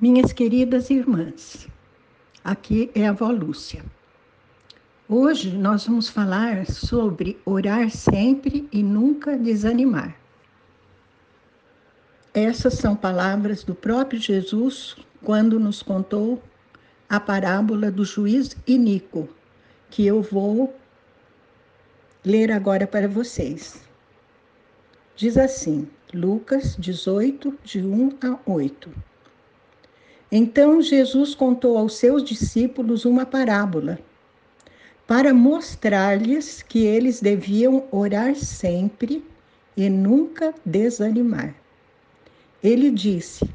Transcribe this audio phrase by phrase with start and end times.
[0.00, 1.68] Minhas queridas irmãs,
[2.42, 3.84] aqui é a avó Lúcia.
[5.06, 10.16] Hoje nós vamos falar sobre orar sempre e nunca desanimar.
[12.32, 16.42] Essas são palavras do próprio Jesus quando nos contou
[17.06, 19.28] a parábola do juiz Inico,
[19.90, 20.74] que eu vou
[22.24, 23.82] ler agora para vocês.
[25.14, 29.09] Diz assim, Lucas 18, de 1 a 8.
[30.32, 33.98] Então Jesus contou aos seus discípulos uma parábola
[35.06, 39.24] para mostrar-lhes que eles deviam orar sempre
[39.76, 41.52] e nunca desanimar.
[42.62, 43.48] Ele disse: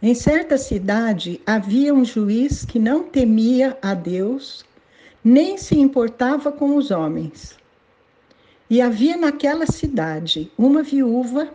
[0.00, 4.64] Em certa cidade havia um juiz que não temia a Deus,
[5.24, 7.58] nem se importava com os homens.
[8.68, 11.52] E havia naquela cidade uma viúva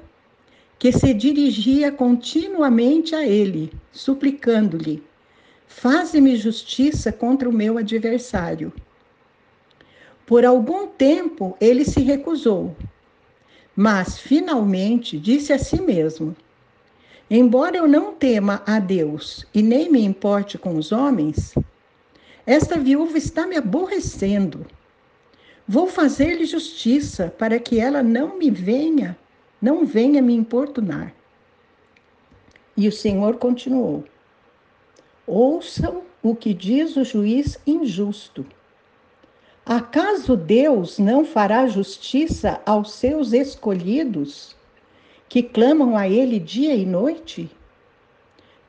[0.77, 5.01] que se dirigia continuamente a ele, suplicando-lhe:
[5.67, 8.73] Faze-me justiça contra o meu adversário.
[10.25, 12.75] Por algum tempo ele se recusou,
[13.75, 16.35] mas finalmente disse a si mesmo:
[17.29, 21.55] Embora eu não tema a Deus e nem me importe com os homens,
[22.45, 24.65] esta viúva está me aborrecendo.
[25.67, 29.17] Vou fazer-lhe justiça para que ela não me venha
[29.61, 31.13] não venha me importunar.
[32.77, 34.03] E o Senhor continuou:
[35.25, 38.45] Ouçam o que diz o juiz injusto.
[39.65, 44.55] Acaso Deus não fará justiça aos seus escolhidos,
[45.27, 47.49] que clamam a Ele dia e noite?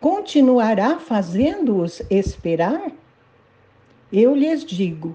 [0.01, 2.92] Continuará fazendo-os esperar?
[4.12, 5.14] Eu lhes digo: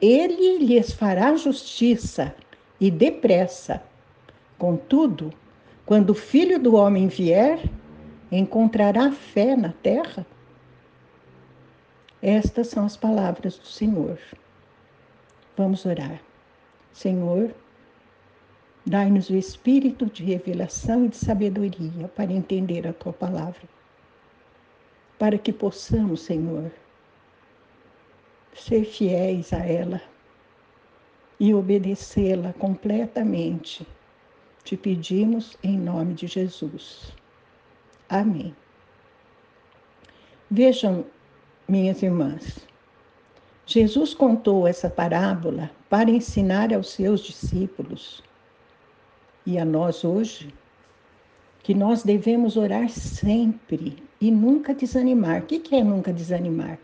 [0.00, 2.34] Ele lhes fará justiça
[2.80, 3.82] e depressa.
[4.58, 5.32] Contudo,
[5.86, 7.70] quando o filho do homem vier,
[8.30, 10.26] encontrará fé na terra?
[12.20, 14.18] Estas são as palavras do Senhor.
[15.56, 16.20] Vamos orar.
[16.92, 17.54] Senhor,
[18.84, 23.62] dai-nos o espírito de revelação e de sabedoria para entender a tua palavra.
[25.16, 26.72] Para que possamos, Senhor,
[28.54, 30.02] ser fiéis a ela
[31.38, 33.86] e obedecê-la completamente
[34.68, 37.14] te pedimos em nome de Jesus.
[38.06, 38.54] Amém.
[40.50, 41.06] Vejam,
[41.66, 42.58] minhas irmãs,
[43.64, 48.22] Jesus contou essa parábola para ensinar aos seus discípulos
[49.46, 50.52] e a nós hoje
[51.62, 55.44] que nós devemos orar sempre e nunca desanimar.
[55.44, 56.78] O que é nunca desanimar?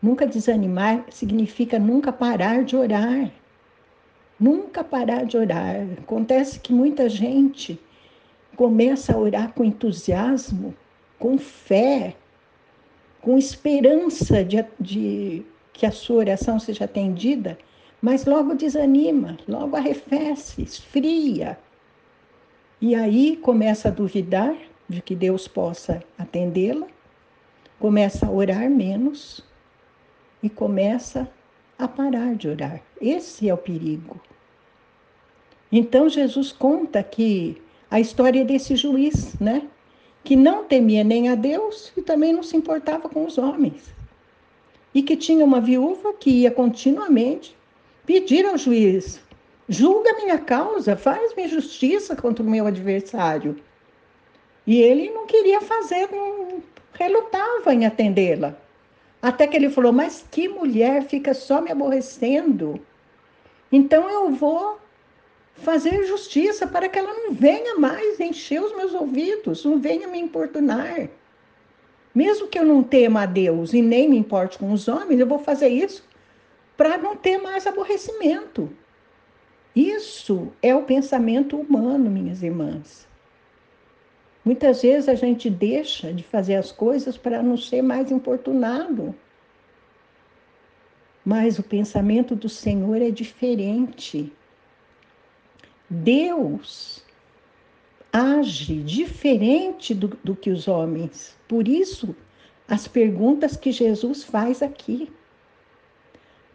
[0.00, 3.28] Nunca desanimar significa nunca parar de orar.
[4.42, 5.86] Nunca parar de orar.
[5.98, 7.78] Acontece que muita gente
[8.56, 10.74] começa a orar com entusiasmo,
[11.16, 12.16] com fé,
[13.20, 17.56] com esperança de, de que a sua oração seja atendida,
[18.00, 21.56] mas logo desanima, logo arrefece, esfria.
[22.80, 24.56] E aí começa a duvidar
[24.88, 26.88] de que Deus possa atendê-la,
[27.78, 29.40] começa a orar menos
[30.42, 31.30] e começa
[31.78, 32.82] a parar de orar.
[33.00, 34.20] Esse é o perigo.
[35.72, 37.56] Então Jesus conta que
[37.90, 39.62] a história desse juiz, né?
[40.22, 43.92] Que não temia nem a Deus e também não se importava com os homens.
[44.94, 47.56] E que tinha uma viúva que ia continuamente
[48.04, 49.20] pedir ao juiz:
[49.66, 53.56] julga minha causa, faz-me justiça contra o meu adversário.
[54.66, 56.62] E ele não queria fazer, não
[56.92, 58.54] relutava em atendê-la.
[59.22, 62.78] Até que ele falou: Mas que mulher fica só me aborrecendo?
[63.70, 64.81] Então eu vou
[65.54, 70.18] fazer justiça para que ela não venha mais encher os meus ouvidos, não venha me
[70.18, 71.08] importunar.
[72.14, 75.26] Mesmo que eu não tema a Deus e nem me importe com os homens, eu
[75.26, 76.04] vou fazer isso
[76.76, 78.70] para não ter mais aborrecimento.
[79.74, 83.08] Isso é o pensamento humano, minhas irmãs.
[84.44, 89.14] Muitas vezes a gente deixa de fazer as coisas para não ser mais importunado.
[91.24, 94.32] Mas o pensamento do Senhor é diferente.
[95.92, 97.04] Deus
[98.10, 101.36] age diferente do, do que os homens.
[101.46, 102.16] Por isso,
[102.66, 105.12] as perguntas que Jesus faz aqui.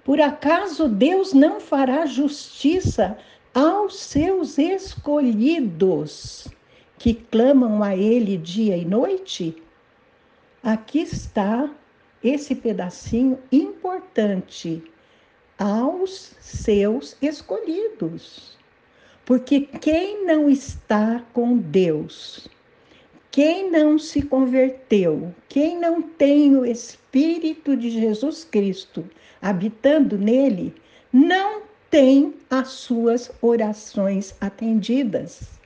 [0.03, 3.15] Por acaso Deus não fará justiça
[3.53, 6.47] aos seus escolhidos
[6.97, 9.55] que clamam a Ele dia e noite?
[10.63, 11.69] Aqui está
[12.23, 14.83] esse pedacinho importante
[15.59, 18.57] aos seus escolhidos.
[19.27, 22.47] Porque quem não está com Deus,
[23.29, 29.03] quem não se converteu, quem não tem o Espírito de Jesus Cristo
[29.41, 30.73] habitando nele,
[31.11, 35.59] não tem as suas orações atendidas.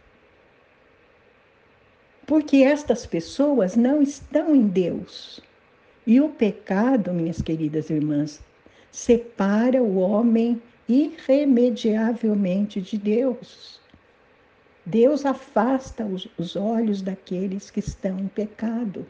[2.26, 5.40] Porque estas pessoas não estão em Deus.
[6.08, 8.42] E o pecado, minhas queridas irmãs,
[8.92, 10.60] separa o homem
[10.92, 13.80] irremediavelmente de Deus.
[14.86, 19.06] Deus afasta os, os, olhos daqueles que estão em pecado.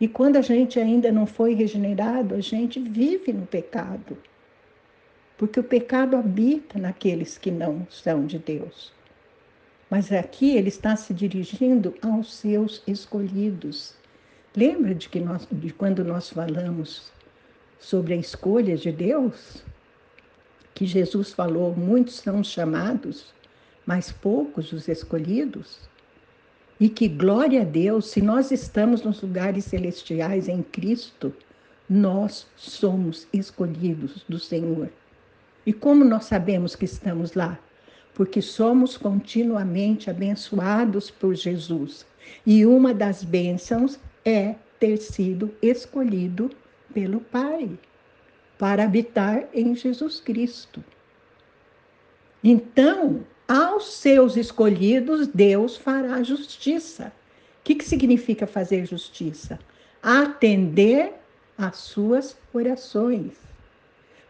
[0.00, 4.18] E quando a gente ainda não foi regenerado, a gente vive no pecado.
[5.38, 8.92] Porque o pecado habita naqueles que não são de Deus.
[9.88, 13.94] Mas aqui ele está se dirigindo aos seus escolhidos.
[14.56, 17.12] Lembra de que nós, de quando nós falamos
[17.78, 19.64] sobre a escolha de Deus?
[20.74, 23.32] Que Jesus falou: muitos são chamados,
[23.86, 25.78] mas poucos os escolhidos.
[26.80, 31.32] E que glória a Deus, se nós estamos nos lugares celestiais em Cristo,
[31.88, 34.90] nós somos escolhidos do Senhor.
[35.64, 37.58] E como nós sabemos que estamos lá?
[38.12, 42.04] Porque somos continuamente abençoados por Jesus.
[42.44, 46.50] E uma das bênçãos é ter sido escolhido
[46.92, 47.78] pelo Pai
[48.64, 50.82] para habitar em Jesus Cristo.
[52.42, 57.12] Então, aos seus escolhidos, Deus fará justiça.
[57.60, 59.58] O que, que significa fazer justiça?
[60.02, 61.12] Atender
[61.58, 63.34] às suas orações.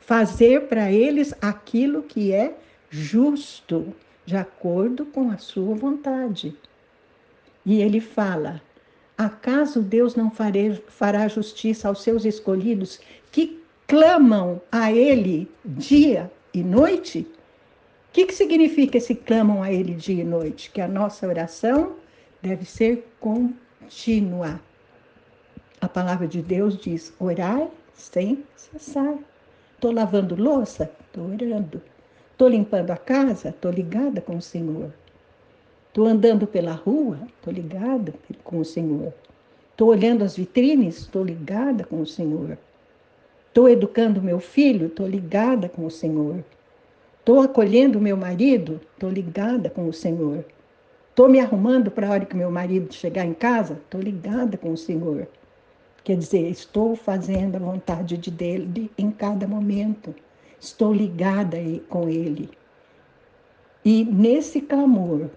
[0.01, 2.59] Fazer para eles aquilo que é
[2.91, 3.95] justo,
[4.27, 6.57] de acordo com a sua vontade.
[7.65, 8.61] E ele fala:
[9.17, 10.29] Acaso Deus não
[10.89, 12.99] fará justiça aos seus escolhidos
[13.31, 13.63] que
[13.94, 17.20] clamam a Ele dia e noite?
[17.20, 20.69] O que, que significa esse clamam a Ele dia e noite?
[20.73, 21.94] Que a nossa oração
[22.43, 24.61] deve ser contínua.
[25.81, 29.14] A palavra de Deus diz: orai sem cessar.
[29.76, 30.90] Estou lavando louça?
[31.06, 31.81] Estou orando.
[32.32, 33.50] Estou limpando a casa?
[33.50, 34.93] Estou ligada com o Senhor.
[35.87, 38.12] Estou andando pela rua, estou ligada
[38.43, 39.14] com o Senhor.
[39.70, 42.58] Estou olhando as vitrines, estou ligada com o Senhor.
[43.55, 46.45] Estou educando meu filho, estou ligada com o Senhor.
[47.21, 50.45] Estou acolhendo meu marido, estou ligada com o Senhor.
[51.11, 54.73] Estou me arrumando para a hora que meu marido chegar em casa, estou ligada com
[54.73, 55.29] o Senhor.
[56.03, 60.12] Quer dizer, estou fazendo a vontade de dele em cada momento.
[60.59, 61.57] Estou ligada
[61.89, 62.50] com ele.
[63.85, 65.31] E nesse clamor,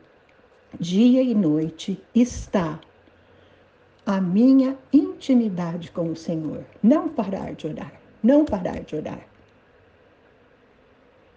[0.80, 2.80] dia e noite, está
[4.08, 6.64] a minha intimidade com o Senhor.
[6.82, 9.26] Não parar de orar, não parar de orar.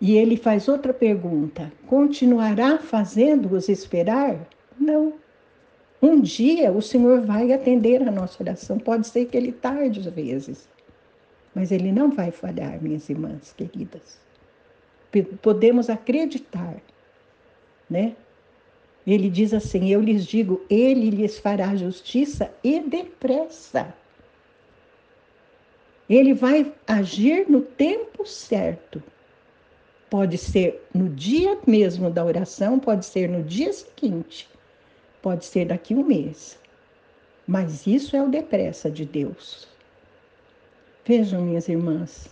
[0.00, 4.48] E ele faz outra pergunta: continuará fazendo-os esperar?
[4.78, 5.14] Não.
[6.02, 8.78] Um dia o Senhor vai atender a nossa oração.
[8.78, 10.68] Pode ser que ele tarde às vezes,
[11.54, 14.18] mas ele não vai falhar, minhas irmãs queridas.
[15.42, 16.76] Podemos acreditar,
[17.88, 18.16] né?
[19.06, 23.92] Ele diz assim: Eu lhes digo, ele lhes fará justiça e depressa.
[26.10, 29.00] Ele vai agir no tempo certo.
[30.10, 34.48] Pode ser no dia mesmo da oração, pode ser no dia seguinte,
[35.22, 36.58] pode ser daqui um mês.
[37.46, 39.68] Mas isso é o depressa de Deus.
[41.04, 42.28] Vejam, minhas irmãs,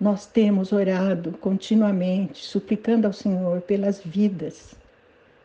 [0.00, 4.74] nós temos orado continuamente, suplicando ao Senhor pelas vidas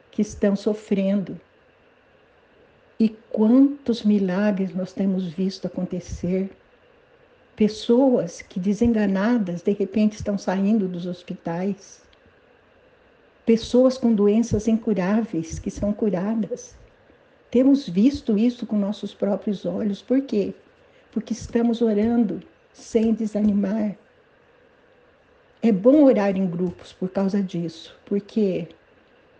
[0.10, 1.40] que estão sofrendo.
[3.00, 6.50] E quantos milagres nós temos visto acontecer.
[7.56, 12.02] Pessoas que desenganadas de repente estão saindo dos hospitais.
[13.46, 16.76] Pessoas com doenças incuráveis que são curadas.
[17.50, 20.02] Temos visto isso com nossos próprios olhos.
[20.02, 20.54] Por quê?
[21.14, 22.42] Porque estamos orando
[22.74, 23.96] sem desanimar.
[25.62, 28.68] É bom orar em grupos por causa disso, porque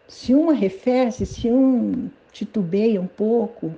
[0.08, 3.76] se um arrefece, se um titubeia um pouco,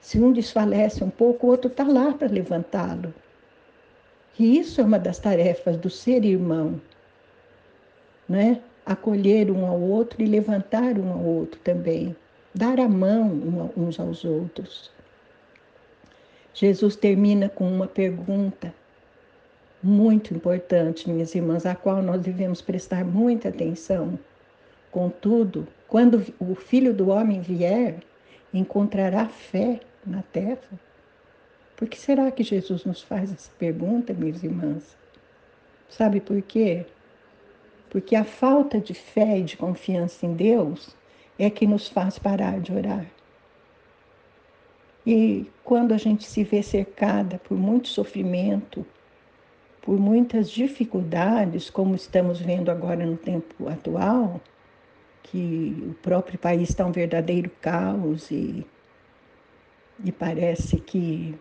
[0.00, 3.12] se um desfalece um pouco, o outro está lá para levantá-lo.
[4.38, 6.80] E isso é uma das tarefas do ser irmão,
[8.28, 8.60] né?
[8.84, 12.14] Acolher um ao outro e levantar um ao outro também,
[12.54, 14.90] dar a mão uns aos outros.
[16.52, 18.74] Jesus termina com uma pergunta
[19.82, 24.18] muito importante, minhas irmãs, a qual nós devemos prestar muita atenção.
[24.90, 27.96] Contudo, quando o filho do homem vier,
[28.52, 30.58] encontrará fé na terra?
[31.76, 34.96] Por que será que Jesus nos faz essa pergunta, minhas irmãs?
[35.88, 36.86] Sabe por quê?
[37.90, 40.96] Porque a falta de fé e de confiança em Deus
[41.38, 43.06] é que nos faz parar de orar.
[45.06, 48.86] E quando a gente se vê cercada por muito sofrimento,
[49.82, 54.40] por muitas dificuldades, como estamos vendo agora no tempo atual,
[55.24, 58.66] que o próprio país está um verdadeiro caos e,
[60.02, 61.34] e parece que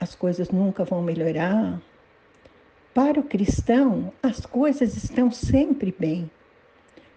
[0.00, 1.80] as coisas nunca vão melhorar.
[2.94, 6.30] Para o cristão, as coisas estão sempre bem.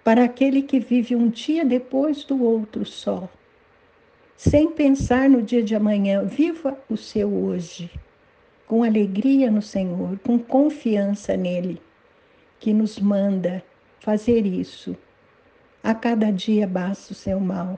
[0.03, 3.29] Para aquele que vive um dia depois do outro só,
[4.35, 7.91] sem pensar no dia de amanhã, viva o seu hoje,
[8.65, 11.79] com alegria no Senhor, com confiança nele,
[12.59, 13.63] que nos manda
[14.00, 14.97] fazer isso.
[15.83, 17.77] A cada dia basta o seu mal.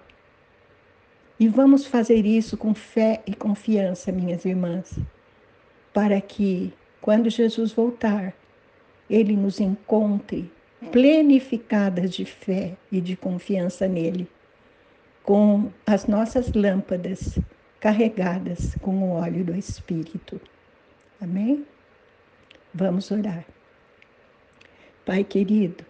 [1.44, 4.98] E vamos fazer isso com fé e confiança, minhas irmãs,
[5.94, 6.72] para que,
[7.02, 8.34] quando Jesus voltar,
[9.10, 10.50] ele nos encontre
[10.90, 14.26] plenificadas de fé e de confiança nele
[15.22, 17.38] com as nossas lâmpadas
[17.78, 20.40] carregadas com o óleo do Espírito.
[21.20, 21.66] Amém?
[22.74, 23.44] Vamos orar.
[25.06, 25.84] Pai querido,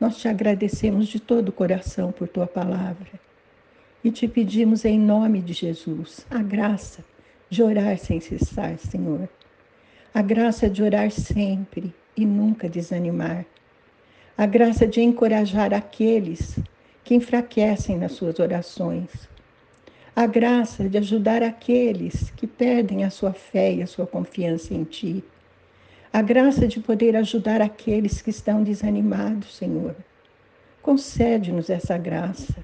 [0.00, 3.22] nós te agradecemos de todo o coração por tua palavra
[4.04, 7.02] e te pedimos em nome de Jesus a graça
[7.48, 9.28] de orar sem cessar, Senhor.
[10.12, 13.46] A graça de orar sempre e nunca desanimar.
[14.36, 16.58] A graça de encorajar aqueles
[17.02, 19.08] que enfraquecem nas suas orações.
[20.14, 24.84] A graça de ajudar aqueles que perdem a sua fé e a sua confiança em
[24.84, 25.24] Ti.
[26.12, 29.96] A graça de poder ajudar aqueles que estão desanimados, Senhor.
[30.82, 32.54] Concede-nos essa graça,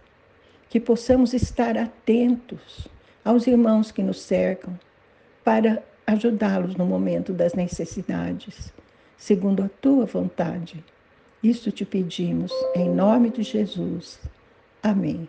[0.70, 2.88] que possamos estar atentos
[3.24, 4.78] aos irmãos que nos cercam,
[5.44, 8.72] para ajudá-los no momento das necessidades,
[9.16, 10.82] segundo a tua vontade.
[11.42, 14.20] Isto te pedimos, em nome de Jesus.
[14.82, 15.28] Amém.